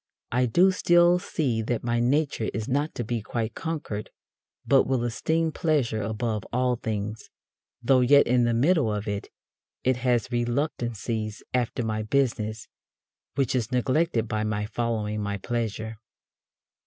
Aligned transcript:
I 0.31 0.47
do 0.47 0.71
still 0.71 1.19
see 1.19 1.61
that 1.61 1.83
my 1.83 1.99
nature 1.99 2.49
is 2.55 2.67
not 2.67 2.95
to 2.95 3.03
be 3.03 3.21
quite 3.21 3.53
conquered, 3.53 4.09
but 4.65 4.87
will 4.87 5.03
esteem 5.03 5.51
pleasure 5.51 6.01
above 6.01 6.41
all 6.51 6.75
things, 6.75 7.29
though 7.83 7.99
yet 7.99 8.25
in 8.25 8.43
the 8.45 8.53
middle 8.55 8.91
of 8.91 9.07
it, 9.07 9.27
it 9.83 9.97
has 9.97 10.31
reluctances 10.31 11.43
after 11.53 11.85
my 11.85 12.01
business, 12.01 12.67
which 13.35 13.53
is 13.53 13.71
neglected 13.71 14.27
by 14.27 14.43
my 14.43 14.65
following 14.65 15.21
my 15.21 15.37
pleasure. 15.37 15.99